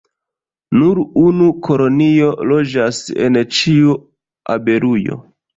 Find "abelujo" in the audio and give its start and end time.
4.57-5.21